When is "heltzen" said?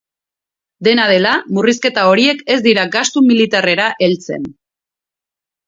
4.09-4.51